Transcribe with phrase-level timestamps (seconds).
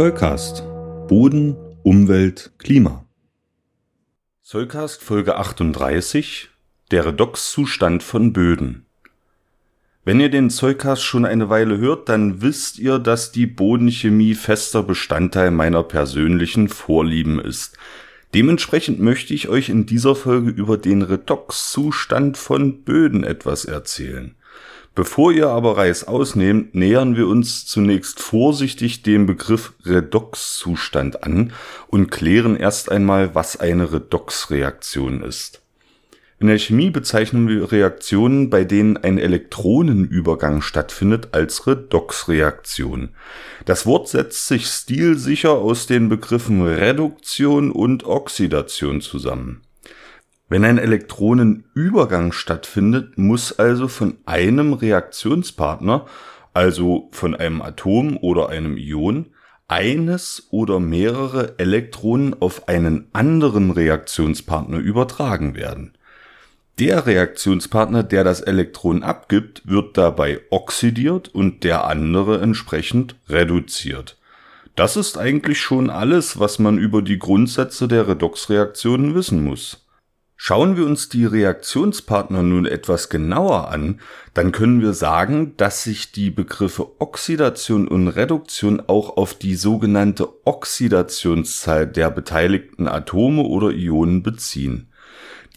[0.00, 0.62] Zollcast.
[1.08, 3.04] Boden, Umwelt, Klima.
[4.40, 6.48] Zollcast Folge 38.
[6.90, 8.86] Der Redoxzustand von Böden.
[10.02, 14.82] Wenn ihr den Zollcast schon eine Weile hört, dann wisst ihr, dass die Bodenchemie fester
[14.82, 17.76] Bestandteil meiner persönlichen Vorlieben ist.
[18.32, 24.34] Dementsprechend möchte ich euch in dieser Folge über den Redoxzustand von Böden etwas erzählen.
[24.94, 31.52] Bevor ihr aber Reis ausnehmt, nähern wir uns zunächst vorsichtig dem Begriff Redoxzustand an
[31.86, 35.62] und klären erst einmal, was eine Redoxreaktion ist.
[36.40, 43.10] In der Chemie bezeichnen wir Reaktionen, bei denen ein Elektronenübergang stattfindet, als Redoxreaktion.
[43.66, 49.60] Das Wort setzt sich stilsicher aus den Begriffen Reduktion und Oxidation zusammen.
[50.50, 56.06] Wenn ein Elektronenübergang stattfindet, muss also von einem Reaktionspartner,
[56.52, 59.26] also von einem Atom oder einem Ion,
[59.68, 65.92] eines oder mehrere Elektronen auf einen anderen Reaktionspartner übertragen werden.
[66.80, 74.18] Der Reaktionspartner, der das Elektron abgibt, wird dabei oxidiert und der andere entsprechend reduziert.
[74.74, 79.86] Das ist eigentlich schon alles, was man über die Grundsätze der Redoxreaktionen wissen muss.
[80.42, 84.00] Schauen wir uns die Reaktionspartner nun etwas genauer an,
[84.32, 90.46] dann können wir sagen, dass sich die Begriffe Oxidation und Reduktion auch auf die sogenannte
[90.46, 94.88] Oxidationszahl der beteiligten Atome oder Ionen beziehen.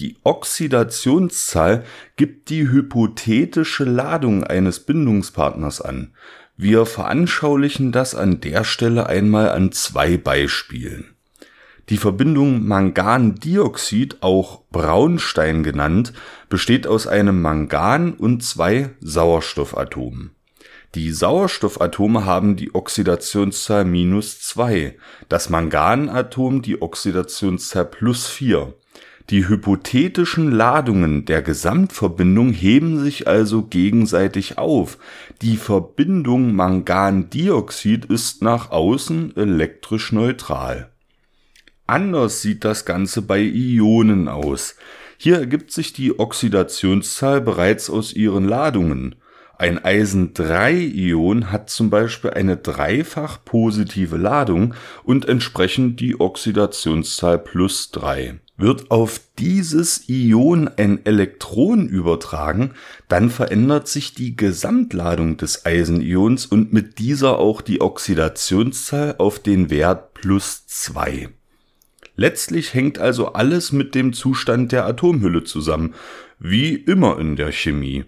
[0.00, 1.84] Die Oxidationszahl
[2.16, 6.12] gibt die hypothetische Ladung eines Bindungspartners an.
[6.56, 11.11] Wir veranschaulichen das an der Stelle einmal an zwei Beispielen.
[11.92, 16.14] Die Verbindung Mangandioxid, auch Braunstein genannt,
[16.48, 20.30] besteht aus einem Mangan und zwei Sauerstoffatomen.
[20.94, 24.96] Die Sauerstoffatome haben die Oxidationszahl minus zwei,
[25.28, 28.72] das Manganatom die Oxidationszahl plus vier.
[29.28, 34.96] Die hypothetischen Ladungen der Gesamtverbindung heben sich also gegenseitig auf.
[35.42, 40.91] Die Verbindung Mangandioxid ist nach außen elektrisch neutral
[41.86, 44.76] Anders sieht das Ganze bei Ionen aus.
[45.16, 49.14] Hier ergibt sich die Oxidationszahl bereits aus ihren Ladungen.
[49.62, 58.40] Ein Eisen-3-Ion hat zum Beispiel eine dreifach positive Ladung und entsprechend die Oxidationszahl plus 3.
[58.56, 62.72] Wird auf dieses Ion ein Elektron übertragen,
[63.08, 69.70] dann verändert sich die Gesamtladung des Eisenions und mit dieser auch die Oxidationszahl auf den
[69.70, 71.28] Wert plus 2.
[72.16, 75.94] Letztlich hängt also alles mit dem Zustand der Atomhülle zusammen,
[76.38, 78.04] wie immer in der Chemie.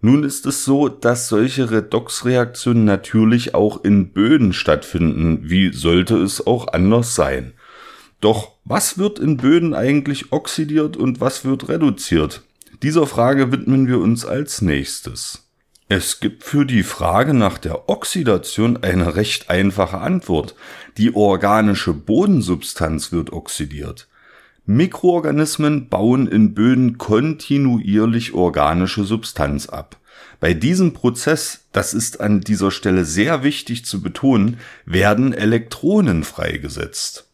[0.00, 6.46] Nun ist es so, dass solche Redoxreaktionen natürlich auch in Böden stattfinden, wie sollte es
[6.46, 7.52] auch anders sein.
[8.20, 12.42] Doch was wird in Böden eigentlich oxidiert und was wird reduziert?
[12.82, 15.47] Dieser Frage widmen wir uns als nächstes.
[15.90, 20.54] Es gibt für die Frage nach der Oxidation eine recht einfache Antwort.
[20.98, 24.06] Die organische Bodensubstanz wird oxidiert.
[24.66, 29.96] Mikroorganismen bauen in Böden kontinuierlich organische Substanz ab.
[30.40, 37.27] Bei diesem Prozess, das ist an dieser Stelle sehr wichtig zu betonen, werden Elektronen freigesetzt.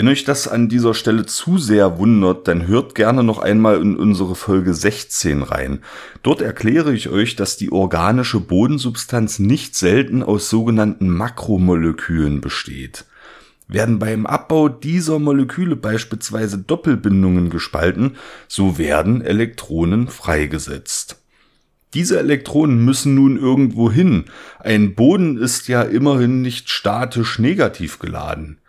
[0.00, 3.98] Wenn euch das an dieser Stelle zu sehr wundert, dann hört gerne noch einmal in
[3.98, 5.80] unsere Folge 16 rein.
[6.22, 13.04] Dort erkläre ich euch, dass die organische Bodensubstanz nicht selten aus sogenannten Makromolekülen besteht.
[13.68, 18.16] Werden beim Abbau dieser Moleküle beispielsweise Doppelbindungen gespalten,
[18.48, 21.20] so werden Elektronen freigesetzt.
[21.92, 24.24] Diese Elektronen müssen nun irgendwo hin.
[24.60, 28.60] Ein Boden ist ja immerhin nicht statisch negativ geladen.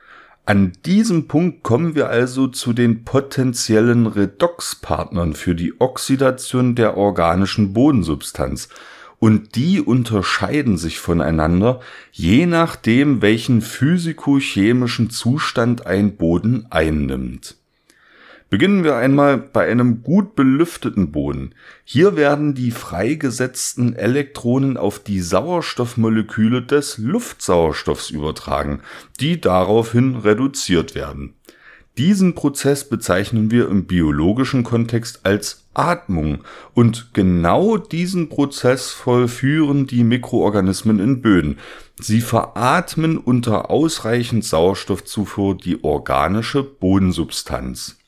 [0.46, 7.74] An diesem Punkt kommen wir also zu den potenziellen Redoxpartnern für die Oxidation der organischen
[7.74, 8.70] Bodensubstanz.
[9.20, 11.80] Und die unterscheiden sich voneinander,
[12.12, 17.61] je nachdem, welchen physikochemischen Zustand ein Boden einnimmt.
[18.52, 21.56] Beginnen wir einmal bei einem gut belüfteten Boden.
[21.86, 28.82] Hier werden die freigesetzten Elektronen auf die Sauerstoffmoleküle des Luftsauerstoffs übertragen,
[29.22, 31.36] die daraufhin reduziert werden.
[31.98, 36.40] Diesen Prozess bezeichnen wir im biologischen Kontext als Atmung
[36.74, 41.58] und genau diesen Prozess vollführen die Mikroorganismen in Böden.
[42.02, 48.01] Sie veratmen unter ausreichend Sauerstoffzufuhr die organische Bodensubstanz.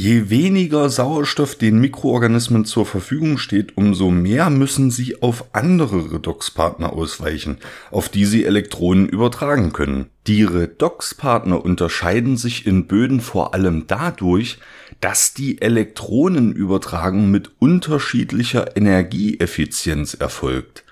[0.00, 6.92] Je weniger Sauerstoff den Mikroorganismen zur Verfügung steht, umso mehr müssen sie auf andere Redoxpartner
[6.92, 7.58] ausweichen,
[7.90, 10.06] auf die sie Elektronen übertragen können.
[10.28, 14.58] Die Redoxpartner unterscheiden sich in Böden vor allem dadurch,
[15.00, 20.84] dass die Elektronenübertragung mit unterschiedlicher Energieeffizienz erfolgt.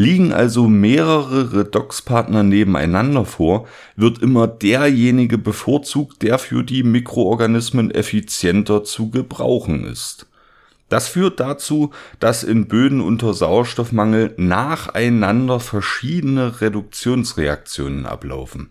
[0.00, 8.82] Liegen also mehrere Redoxpartner nebeneinander vor, wird immer derjenige bevorzugt, der für die Mikroorganismen effizienter
[8.82, 10.29] zu gebrauchen ist
[10.90, 18.70] das führt dazu, dass in Böden unter Sauerstoffmangel nacheinander verschiedene Reduktionsreaktionen ablaufen.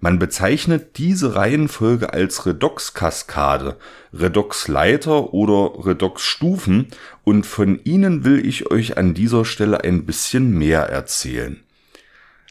[0.00, 3.76] Man bezeichnet diese Reihenfolge als Redoxkaskade,
[4.14, 6.88] Redoxleiter oder Redoxstufen
[7.22, 11.60] und von ihnen will ich euch an dieser Stelle ein bisschen mehr erzählen.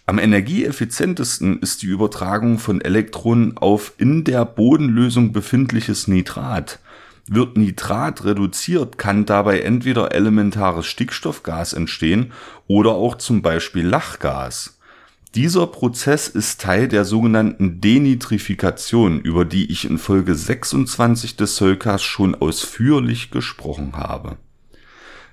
[0.06, 6.80] Am energieeffizientesten ist die Übertragung von Elektronen auf in der Bodenlösung befindliches Nitrat
[7.30, 12.32] wird Nitrat reduziert, kann dabei entweder elementares Stickstoffgas entstehen
[12.68, 14.80] oder auch zum Beispiel Lachgas.
[15.36, 22.02] Dieser Prozess ist Teil der sogenannten Denitrifikation, über die ich in Folge 26 des Solkas
[22.02, 24.38] schon ausführlich gesprochen habe.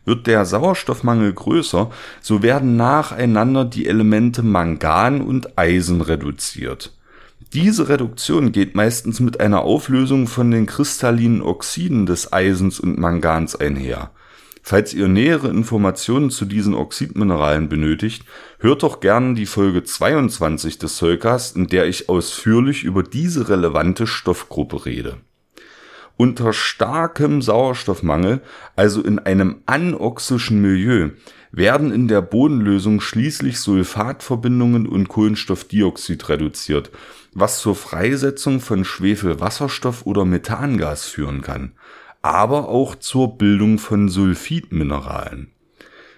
[0.05, 6.93] Wird der Sauerstoffmangel größer, so werden nacheinander die Elemente Mangan und Eisen reduziert
[7.55, 13.55] diese Reduktion geht meistens mit einer Auflösung von den kristallinen Oxiden des Eisens und Mangans
[13.55, 14.11] einher.
[14.63, 18.25] Falls ihr nähere Informationen zu diesen Oxidmineralen benötigt,
[18.59, 24.09] hört doch gern die Folge 22 des Solcast, in der ich ausführlich über diese relevante
[24.09, 25.19] Stoffgruppe rede.
[26.17, 28.41] Unter starkem Sauerstoffmangel,
[28.75, 31.11] also in einem anoxischen Milieu,
[31.53, 36.91] werden in der Bodenlösung schließlich Sulfatverbindungen und Kohlenstoffdioxid reduziert
[37.35, 41.73] was zur Freisetzung von Schwefelwasserstoff oder Methangas führen kann,
[42.23, 45.51] aber auch zur Bildung von Sulfidmineralen.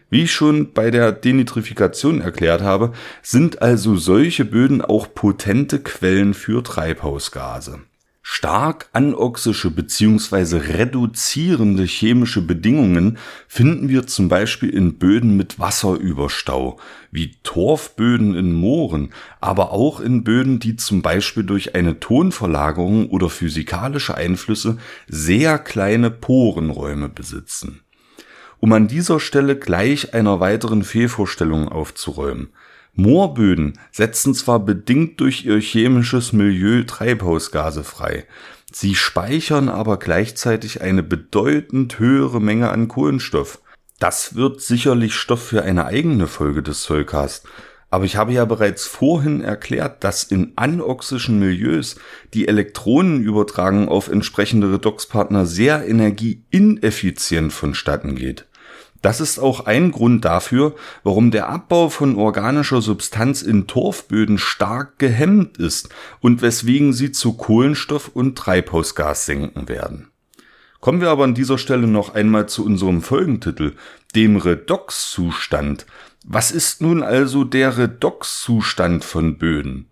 [0.08, 2.92] Wie ich schon bei der Denitrifikation erklärt habe,
[3.22, 7.80] sind also solche Böden auch potente Quellen für Treibhausgase
[8.28, 10.56] Stark anoxische bzw.
[10.56, 16.76] reduzierende chemische Bedingungen finden wir zum Beispiel in Böden mit Wasserüberstau,
[17.12, 23.30] wie Torfböden in Mooren, aber auch in Böden, die zum Beispiel durch eine Tonverlagerung oder
[23.30, 27.82] physikalische Einflüsse sehr kleine Porenräume besitzen.
[28.58, 32.48] Um an dieser Stelle gleich einer weiteren Fehlvorstellung aufzuräumen
[32.96, 38.24] Moorböden setzen zwar bedingt durch ihr chemisches Milieu Treibhausgase frei,
[38.72, 43.60] sie speichern aber gleichzeitig eine bedeutend höhere Menge an Kohlenstoff.
[43.98, 47.46] Das wird sicherlich Stoff für eine eigene Folge des Zollcast,
[47.90, 51.96] aber ich habe ja bereits vorhin erklärt, dass in anoxischen Milieus
[52.34, 58.46] die Elektronenübertragung auf entsprechende Redoxpartner sehr energieineffizient vonstatten geht.
[59.06, 60.74] Das ist auch ein Grund dafür,
[61.04, 67.34] warum der Abbau von organischer Substanz in Torfböden stark gehemmt ist und weswegen sie zu
[67.34, 70.08] Kohlenstoff und Treibhausgas senken werden.
[70.80, 73.76] Kommen wir aber an dieser Stelle noch einmal zu unserem Folgentitel,
[74.16, 75.86] dem Redoxzustand.
[76.24, 79.86] Was ist nun also der Redoxzustand von Böden?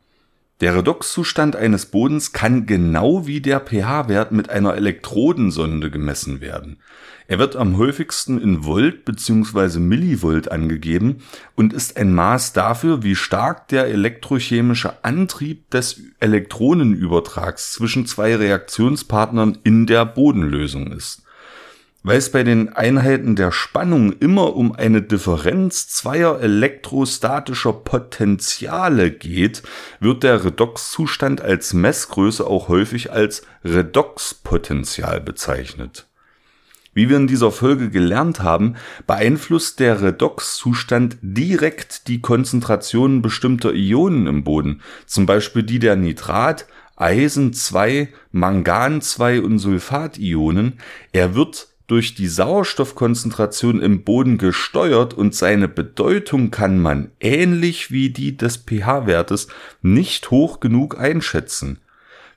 [0.61, 6.79] Der Redoxzustand eines Bodens kann genau wie der pH-Wert mit einer Elektrodensonde gemessen werden.
[7.27, 9.81] Er wird am häufigsten in Volt bzw.
[9.81, 11.23] Millivolt angegeben
[11.57, 19.59] und ist ein Maß dafür, wie stark der elektrochemische Antrieb des Elektronenübertrags zwischen zwei Reaktionspartnern
[19.65, 21.24] in der Bodenlösung ist.
[22.07, 29.63] Weil es bei den Einheiten der Spannung immer um eine Differenz zweier elektrostatischer Potentiale geht,
[30.01, 36.07] wird der Redoxzustand als Messgröße auch häufig als Redoxpotential bezeichnet
[36.97, 38.77] wie wir in dieser Folge gelernt haben,
[39.09, 46.67] beeinflusst der Redoxzustand direkt die Konzentrationen bestimmter Ionen im Boden, zum Beispiel die der Nitrat,
[46.95, 50.75] Eisen 2, Mangan 2 und Sulfationen.
[51.11, 58.11] Er wird durch die Sauerstoffkonzentration im Boden gesteuert und seine Bedeutung kann man ähnlich wie
[58.11, 59.49] die des pH-Wertes
[59.83, 61.79] nicht hoch genug einschätzen.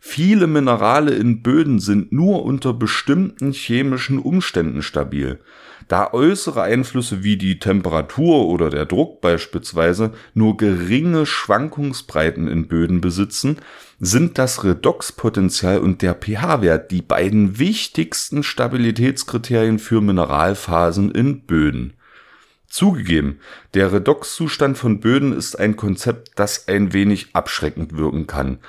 [0.10, 5.42] Viele Minerale in Böden sind nur unter bestimmten chemischen Umständen stabil.
[5.90, 13.02] Da äußere Einflüsse wie die Temperatur oder der Druck beispielsweise nur geringe Schwankungsbreiten in Böden
[13.02, 13.58] besitzen,
[14.00, 21.94] sind das Redoxpotential und der pH-Wert die beiden wichtigsten Stabilitätskriterien für Mineralphasen in Böden.
[22.70, 23.42] Zugegeben,
[23.74, 28.60] der Redoxzustand von Böden ist ein Konzept, das ein wenig abschreckend wirken kann.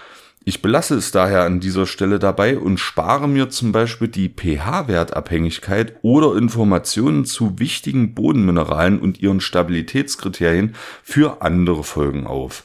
[0.44, 5.96] Ich belasse es daher an dieser Stelle dabei und spare mir zum Beispiel die pH-Wertabhängigkeit
[6.02, 12.64] oder Informationen zu wichtigen Bodenmineralen und ihren Stabilitätskriterien für andere Folgen auf.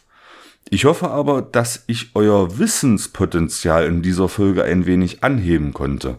[0.69, 6.17] Ich hoffe aber, dass ich euer Wissenspotenzial in dieser Folge ein wenig anheben konnte.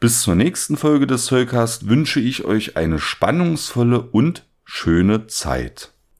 [0.00, 5.93] Bis zur nächsten Folge des Soulcast wünsche ich euch eine spannungsvolle und schöne Zeit.